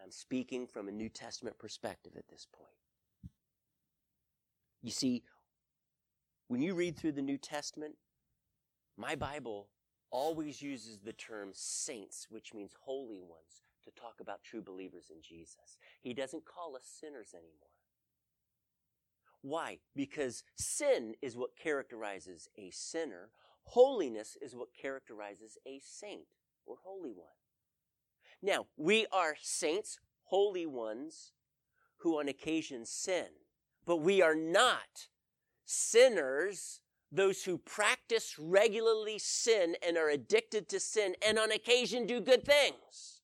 [0.03, 3.31] I'm speaking from a New Testament perspective at this point.
[4.81, 5.23] You see,
[6.47, 7.95] when you read through the New Testament,
[8.97, 9.69] my Bible
[10.11, 15.21] always uses the term saints, which means holy ones, to talk about true believers in
[15.21, 15.77] Jesus.
[16.01, 17.73] He doesn't call us sinners anymore.
[19.41, 19.79] Why?
[19.95, 23.29] Because sin is what characterizes a sinner.
[23.63, 26.27] Holiness is what characterizes a saint
[26.65, 27.27] or holy one.
[28.41, 31.33] Now, we are saints, holy ones,
[31.97, 33.27] who on occasion sin,
[33.85, 35.07] but we are not
[35.65, 42.19] sinners, those who practice regularly sin and are addicted to sin and on occasion do
[42.19, 43.21] good things.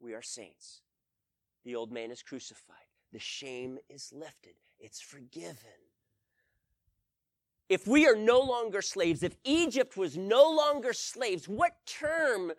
[0.00, 0.82] We are saints.
[1.64, 2.76] The old man is crucified.
[3.12, 5.56] The shame is lifted, it's forgiven.
[7.68, 12.52] If we are no longer slaves, if Egypt was no longer slaves, what term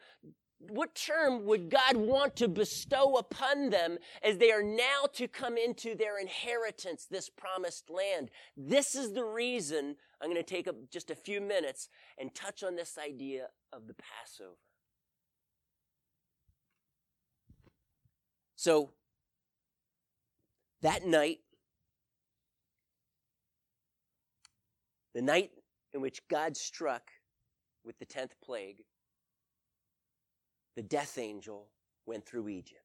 [0.60, 5.58] what term would God want to bestow upon them as they are now to come
[5.58, 8.32] into their inheritance, this promised land?
[8.56, 12.64] This is the reason I'm going to take up just a few minutes and touch
[12.64, 14.58] on this idea of the Passover.
[18.56, 18.90] So,
[20.82, 21.40] that night,
[25.14, 25.52] the night
[25.94, 27.04] in which God struck
[27.86, 28.84] with the 10th plague,
[30.78, 31.68] the death angel
[32.06, 32.84] went through Egypt.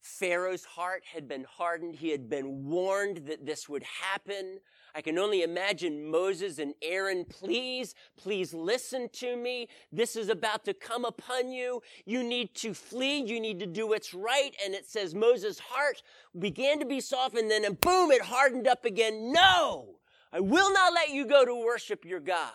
[0.00, 1.94] Pharaoh's heart had been hardened.
[1.94, 4.60] He had been warned that this would happen.
[4.94, 9.68] I can only imagine Moses and Aaron, please, please listen to me.
[9.92, 11.82] This is about to come upon you.
[12.06, 13.22] You need to flee.
[13.22, 14.56] You need to do what's right.
[14.64, 16.02] And it says Moses' heart
[16.38, 19.32] began to be softened, then and boom, it hardened up again.
[19.32, 19.96] No,
[20.32, 22.52] I will not let you go to worship your God.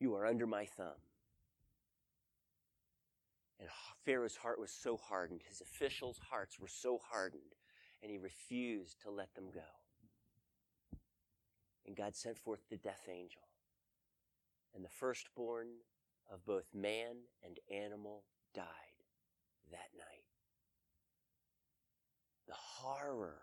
[0.00, 0.98] You are under my thumb.
[3.60, 3.68] And
[4.04, 7.54] Pharaoh's heart was so hardened, his officials' hearts were so hardened,
[8.02, 9.60] and he refused to let them go.
[11.86, 13.42] And God sent forth the death angel.
[14.74, 15.68] And the firstborn
[16.32, 18.64] of both man and animal died
[19.70, 20.24] that night.
[22.46, 23.42] The horror.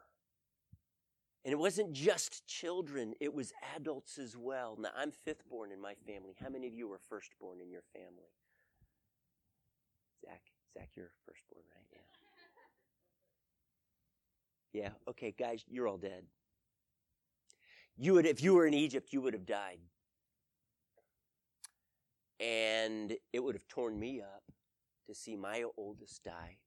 [1.48, 4.76] And it wasn't just children, it was adults as well.
[4.78, 6.36] Now, I'm fifth born in my family.
[6.44, 8.34] How many of you were firstborn in your family?
[10.26, 10.42] Zach,
[10.74, 12.02] Zach, you're firstborn, right?
[14.74, 14.82] Yeah.
[14.82, 14.90] Yeah.
[15.08, 16.26] Okay, guys, you're all dead.
[17.96, 19.80] You would, if you were in Egypt, you would have died,
[22.42, 24.44] and it would have torn me up
[25.06, 26.58] to see my oldest die,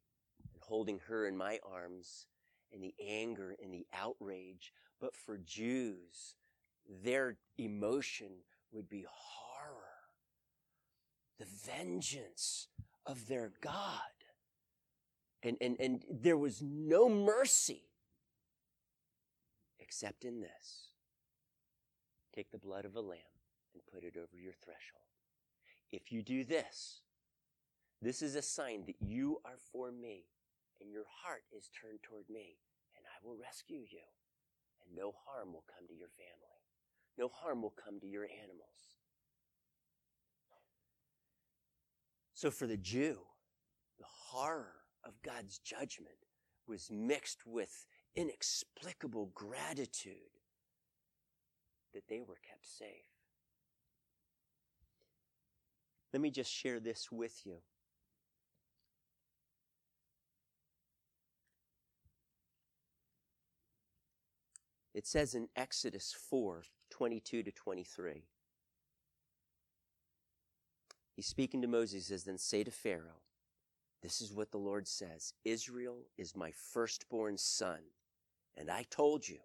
[0.55, 2.25] and holding her in my arms,
[2.73, 4.73] and the anger and the outrage.
[5.01, 6.35] But for Jews,
[7.03, 8.31] their emotion
[8.73, 9.75] would be horror,
[11.39, 12.69] the vengeance
[13.07, 14.01] of their God.
[15.43, 17.85] And, and, and there was no mercy
[19.79, 20.91] except in this.
[22.35, 23.19] Take the blood of a lamb
[23.75, 25.01] and put it over your threshold.
[25.91, 27.01] If you do this,
[28.03, 30.27] this is a sign that you are for me
[30.81, 32.57] and your heart is turned toward me,
[33.23, 34.01] Will rescue you,
[34.85, 36.61] and no harm will come to your family.
[37.19, 38.99] No harm will come to your animals.
[42.35, 43.19] So for the Jew,
[43.99, 44.73] the horror
[45.05, 46.27] of God's judgment
[46.67, 50.31] was mixed with inexplicable gratitude.
[51.95, 53.07] that they were kept safe.
[56.13, 57.59] Let me just share this with you.
[64.95, 68.25] It says in Exodus 4 22 to 23.
[71.15, 71.93] He's speaking to Moses.
[71.93, 73.23] He says, Then say to Pharaoh,
[74.03, 77.79] This is what the Lord says Israel is my firstborn son.
[78.57, 79.39] And I told you,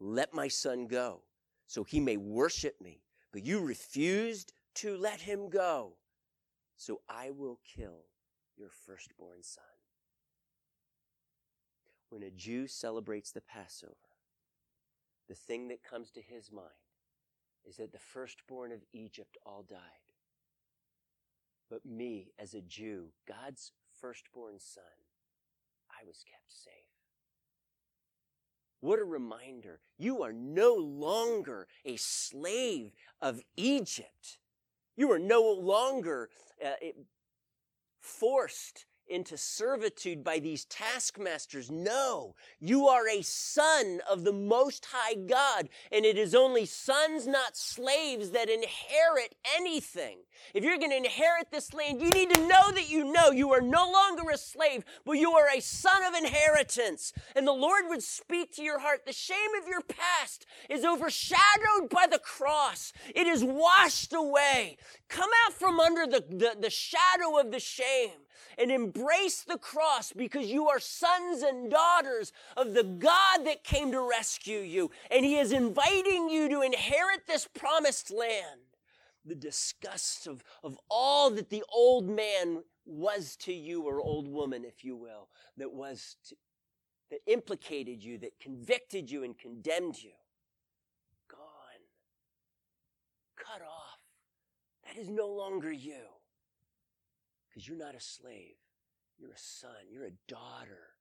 [0.00, 1.20] Let my son go,
[1.66, 3.02] so he may worship me.
[3.32, 5.92] But you refused to let him go.
[6.76, 8.06] So I will kill
[8.56, 9.62] your firstborn son.
[12.08, 13.94] When a Jew celebrates the Passover,
[15.30, 16.66] the thing that comes to his mind
[17.64, 19.78] is that the firstborn of Egypt all died.
[21.70, 23.70] But me, as a Jew, God's
[24.00, 24.82] firstborn son,
[25.88, 26.72] I was kept safe.
[28.80, 29.78] What a reminder.
[29.98, 32.90] You are no longer a slave
[33.22, 34.38] of Egypt.
[34.96, 36.28] You are no longer
[36.64, 36.72] uh,
[38.00, 41.70] forced into servitude by these taskmasters.
[41.70, 47.26] No, you are a son of the Most High God, and it is only sons,
[47.26, 50.18] not slaves, that inherit anything.
[50.54, 53.50] If you're going to inherit this land, you need to know that you know you
[53.52, 57.12] are no longer a slave, but you are a son of inheritance.
[57.34, 59.06] And the Lord would speak to your heart.
[59.06, 62.92] The shame of your past is overshadowed by the cross.
[63.14, 64.78] It is washed away.
[65.08, 68.10] Come out from under the, the, the shadow of the shame
[68.58, 73.92] and embrace the cross because you are sons and daughters of the God that came
[73.92, 74.90] to rescue you.
[75.10, 78.60] And He is inviting you to inherit this promised land.
[79.24, 84.64] The disgust of, of all that the old man was to you, or old woman,
[84.64, 86.36] if you will, that was to,
[87.10, 90.12] that implicated you, that convicted you and condemned you.
[91.28, 91.38] Gone.
[93.36, 93.98] Cut off.
[94.86, 96.02] That is no longer you.
[97.50, 98.54] Because you're not a slave.
[99.18, 99.70] You're a son.
[99.90, 100.94] You're a daughter.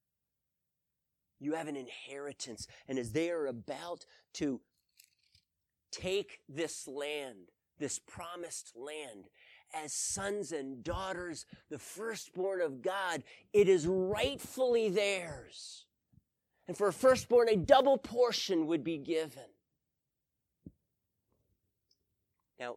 [1.39, 2.67] You have an inheritance.
[2.87, 4.59] And as they are about to
[5.91, 9.29] take this land, this promised land,
[9.73, 13.23] as sons and daughters, the firstborn of God,
[13.53, 15.85] it is rightfully theirs.
[16.67, 19.43] And for a firstborn, a double portion would be given.
[22.59, 22.75] Now,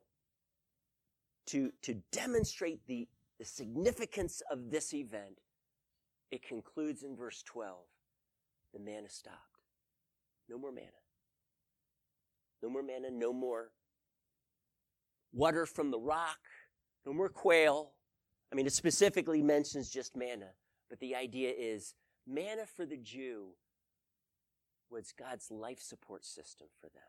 [1.47, 3.09] to, to demonstrate the
[3.43, 5.41] the significance of this event,
[6.31, 7.77] it concludes in verse 12.
[8.73, 9.37] The manna stopped.
[10.49, 10.87] No more manna.
[12.63, 13.73] No more manna, no more
[15.33, 16.39] water from the rock,
[17.05, 17.95] no more quail.
[18.53, 20.51] I mean, it specifically mentions just manna,
[20.89, 21.95] but the idea is
[22.29, 23.55] manna for the Jew
[24.89, 27.03] was God's life support system for them.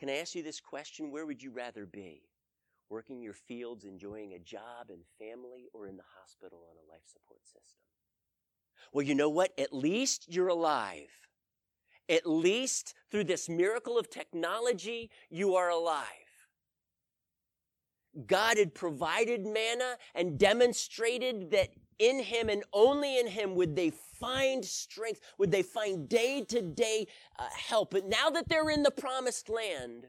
[0.00, 1.12] Can I ask you this question?
[1.12, 2.22] Where would you rather be?
[2.90, 7.04] Working your fields, enjoying a job and family, or in the hospital on a life
[7.06, 7.82] support system?
[8.92, 9.52] Well, you know what?
[9.58, 11.10] At least you're alive.
[12.08, 16.06] At least through this miracle of technology, you are alive.
[18.26, 21.68] God had provided manna and demonstrated that
[21.98, 26.62] in Him and only in Him would they find strength, would they find day to
[26.62, 27.06] day
[27.38, 27.90] uh, help.
[27.90, 30.06] But now that they're in the promised land,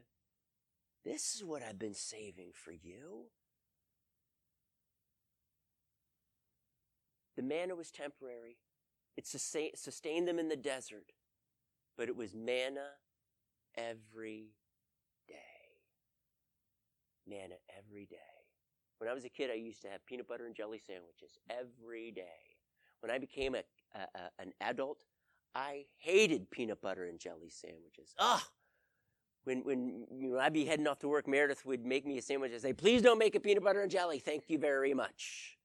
[1.04, 3.26] this is what I've been saving for you.
[7.36, 8.58] The manna was temporary.
[9.16, 11.12] It sustained them in the desert,
[11.96, 12.88] but it was manna
[13.76, 14.54] every
[15.28, 15.34] day.
[17.26, 18.16] Manna every day.
[18.98, 22.10] When I was a kid, I used to have peanut butter and jelly sandwiches every
[22.10, 22.58] day.
[23.00, 23.62] When I became a,
[23.94, 25.04] a, a an adult,
[25.54, 28.14] I hated peanut butter and jelly sandwiches.
[28.18, 28.42] Ugh,
[29.44, 32.22] when, when you know, I'd be heading off to work, Meredith would make me a
[32.22, 34.18] sandwich and say, please don't make a peanut butter and jelly.
[34.18, 35.56] Thank you very much.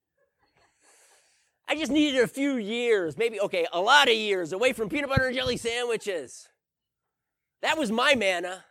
[1.68, 5.10] I just needed a few years, maybe, okay, a lot of years away from peanut
[5.10, 6.48] butter and jelly sandwiches.
[7.62, 8.64] That was my manna.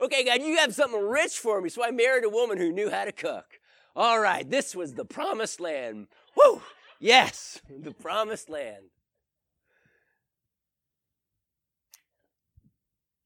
[0.00, 1.68] Okay, God, you have something rich for me.
[1.68, 3.60] So I married a woman who knew how to cook.
[3.94, 6.08] All right, this was the promised land.
[6.36, 6.62] Woo!
[6.98, 8.84] Yes, the promised land.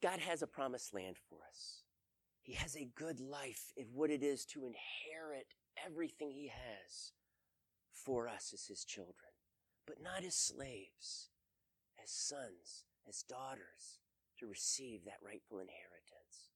[0.06, 1.82] God has a promised land for us.
[2.40, 5.48] He has a good life in what it is to inherit
[5.84, 7.10] everything He has
[7.92, 9.32] for us as His children,
[9.84, 11.30] but not as slaves,
[12.00, 13.98] as sons, as daughters,
[14.38, 16.50] to receive that rightful inheritance.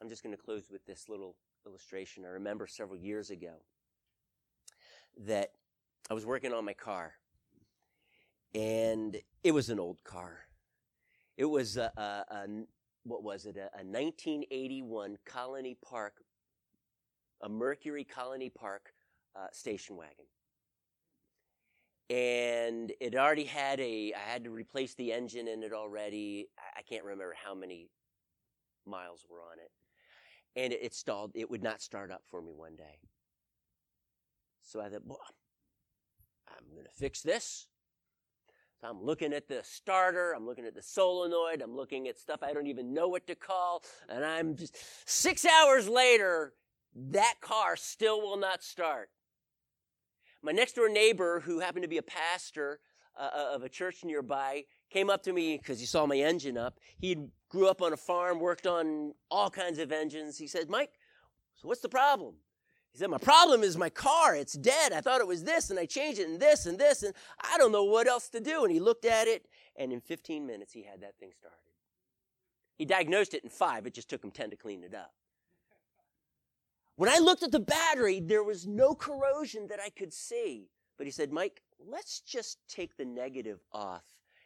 [0.00, 1.36] I'm just going to close with this little
[1.66, 2.24] illustration.
[2.24, 3.56] I remember several years ago
[5.26, 5.50] that
[6.10, 7.12] I was working on my car,
[8.54, 10.43] and it was an old car
[11.36, 12.46] It was a, a, a
[13.04, 13.56] what was it?
[13.56, 16.14] A, a 1981 Colony Park,
[17.42, 18.92] a Mercury Colony Park
[19.36, 20.26] uh, station wagon.
[22.10, 26.48] And it already had a, I had to replace the engine in it already.
[26.58, 27.90] I, I can't remember how many
[28.86, 29.70] miles were on it.
[30.56, 31.32] And it, it stalled.
[31.34, 32.98] It would not start up for me one day.
[34.62, 35.20] So I thought, well,
[36.48, 37.66] I'm going to fix this.
[38.84, 42.52] I'm looking at the starter, I'm looking at the solenoid, I'm looking at stuff I
[42.52, 44.76] don't even know what to call, and I'm just
[45.06, 46.52] six hours later,
[46.94, 49.08] that car still will not start.
[50.42, 52.80] My next door neighbor, who happened to be a pastor
[53.18, 56.58] uh, uh of a church nearby, came up to me because he saw my engine
[56.58, 56.78] up.
[56.98, 57.16] He
[57.48, 60.36] grew up on a farm, worked on all kinds of engines.
[60.36, 60.90] He said, Mike,
[61.54, 62.34] so what's the problem?
[62.94, 64.36] He said, My problem is my car.
[64.36, 64.92] It's dead.
[64.92, 67.58] I thought it was this, and I changed it, and this, and this, and I
[67.58, 68.62] don't know what else to do.
[68.62, 71.58] And he looked at it, and in 15 minutes, he had that thing started.
[72.76, 73.84] He diagnosed it in five.
[73.86, 75.12] It just took him 10 to clean it up.
[76.94, 80.70] When I looked at the battery, there was no corrosion that I could see.
[80.96, 84.04] But he said, Mike, let's just take the negative off.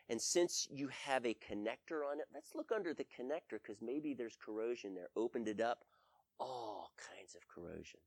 [0.08, 4.14] And since you have a connector on it, let's look under the connector because maybe
[4.14, 5.08] there's corrosion there.
[5.16, 5.84] Opened it up,
[6.40, 8.00] all kinds of corrosion.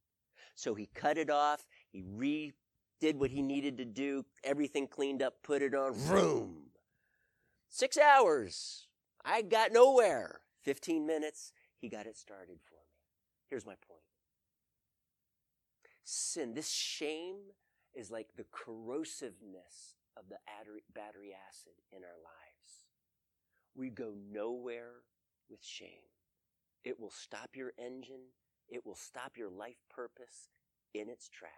[0.55, 1.65] So he cut it off.
[1.89, 4.25] He redid what he needed to do.
[4.43, 5.93] Everything cleaned up, put it on.
[5.93, 6.57] Vroom.
[7.69, 8.87] Six hours.
[9.23, 10.41] I got nowhere.
[10.63, 11.53] 15 minutes.
[11.77, 12.79] He got it started for me.
[13.49, 14.01] Here's my point.
[16.03, 17.37] Sin, this shame
[17.95, 20.37] is like the corrosiveness of the
[20.93, 22.85] battery acid in our lives.
[23.75, 25.03] We go nowhere
[25.49, 26.09] with shame.
[26.83, 28.31] It will stop your engine.
[28.71, 30.49] It will stop your life purpose
[30.93, 31.55] in its tracks.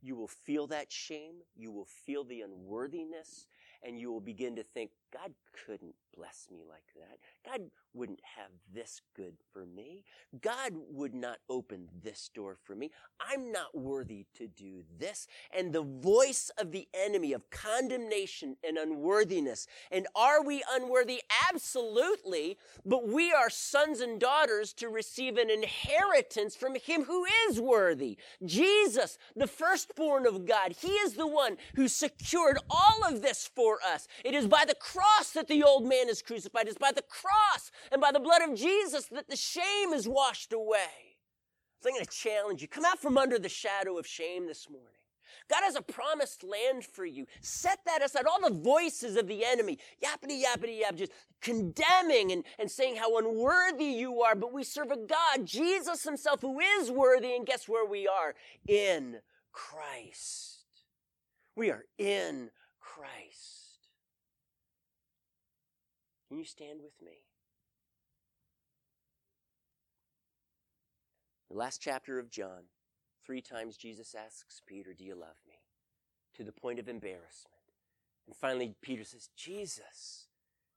[0.00, 1.42] You will feel that shame.
[1.56, 3.46] You will feel the unworthiness
[3.82, 5.32] and you will begin to think, God
[5.66, 7.18] couldn't bless me like that.
[7.44, 10.04] God wouldn't have this good for me.
[10.40, 12.90] God would not open this door for me.
[13.20, 15.26] I'm not worthy to do this.
[15.56, 19.66] And the voice of the enemy of condemnation and unworthiness.
[19.90, 21.22] And are we unworthy?
[21.48, 22.58] Absolutely.
[22.84, 28.18] But we are sons and daughters to receive an inheritance from him who is worthy.
[28.44, 30.74] Jesus, the firstborn of God.
[30.80, 34.06] He is the one who secured all of this for us.
[34.24, 36.68] It is by the cross that the old man is crucified.
[36.68, 40.52] It's by the cross and by the blood of Jesus that the shame is washed
[40.52, 41.16] away.
[41.80, 42.68] So I'm going to challenge you.
[42.68, 44.88] Come out from under the shadow of shame this morning.
[45.48, 47.26] God has a promised land for you.
[47.40, 48.26] Set that aside.
[48.26, 53.16] All the voices of the enemy, yappity, yappity, yap, just condemning and, and saying how
[53.16, 54.34] unworthy you are.
[54.34, 57.34] But we serve a God, Jesus himself, who is worthy.
[57.34, 58.34] And guess where we are?
[58.68, 59.18] In
[59.52, 60.58] Christ.
[61.56, 63.59] We are in Christ.
[66.30, 67.24] Can you stand with me?
[71.50, 72.70] The last chapter of John,
[73.26, 75.56] three times Jesus asks Peter, Do you love me?
[76.36, 77.56] To the point of embarrassment.
[78.28, 80.28] And finally, Peter says, Jesus,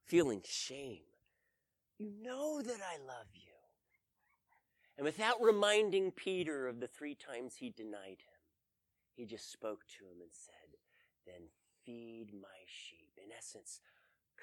[0.08, 1.04] feeling shame,
[2.00, 3.52] you know that I love you.
[4.98, 8.42] And without reminding Peter of the three times he denied him,
[9.16, 10.78] he just spoke to him and said,
[11.28, 11.50] Then
[11.86, 13.12] feed my sheep.
[13.24, 13.80] In essence,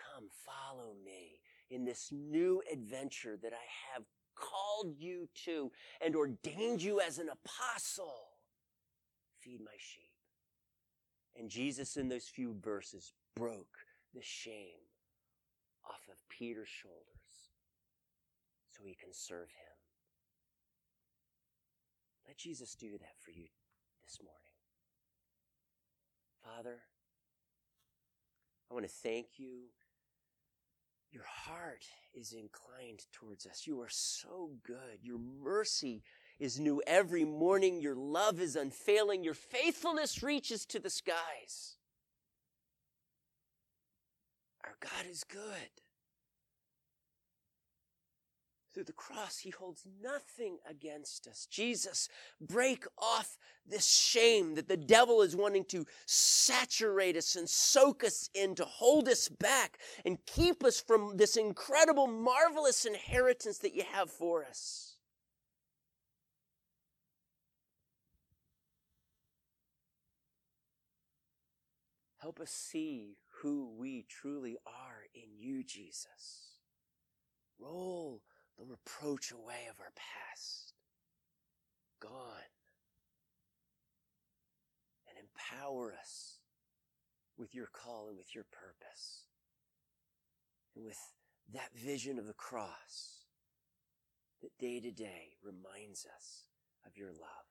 [0.01, 1.41] Come, follow me
[1.71, 5.71] in this new adventure that I have called you to
[6.01, 8.29] and ordained you as an apostle.
[9.39, 10.05] Feed my sheep.
[11.39, 13.77] And Jesus, in those few verses, broke
[14.15, 14.89] the shame
[15.89, 17.51] off of Peter's shoulders
[18.71, 19.77] so he can serve him.
[22.27, 23.49] Let Jesus do that for you
[24.05, 24.41] this morning.
[26.45, 26.81] Father,
[28.71, 29.65] I want to thank you
[31.13, 31.85] your heart
[32.15, 33.67] is inclined towards us.
[33.67, 35.01] You are so good.
[35.03, 36.03] Your mercy
[36.39, 37.81] is new every morning.
[37.81, 39.25] Your love is unfailing.
[39.25, 41.77] Your faithfulness reaches to the skies.
[44.65, 45.41] Our God is good.
[48.73, 51.47] Through the cross, he holds nothing against us.
[51.51, 52.09] Jesus,
[52.41, 58.31] break off this shame that the devil is wanting to saturate us and soak us
[58.33, 63.83] in to hold us back and keep us from this incredible, marvelous inheritance that you
[63.91, 64.91] have for us.
[72.19, 76.59] Help us see who we truly are in you, Jesus.
[77.59, 78.21] Roll
[78.61, 80.75] the reproach away of our past.
[81.99, 82.53] Gone.
[85.09, 86.39] And empower us
[87.39, 89.25] with your call and with your purpose.
[90.77, 90.99] and with
[91.53, 93.25] that vision of the cross
[94.41, 96.45] that day to day reminds us
[96.87, 97.49] of your love.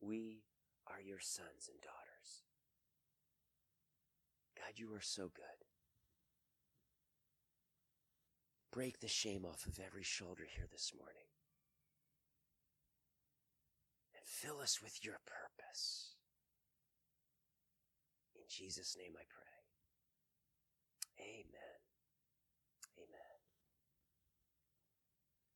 [0.00, 0.44] We
[0.86, 2.44] are your sons and daughters.
[4.56, 5.66] God, you are so good.
[8.74, 11.30] Break the shame off of every shoulder here this morning.
[14.16, 16.16] And fill us with your purpose.
[18.34, 19.44] In Jesus' name I pray.
[21.20, 21.73] Amen.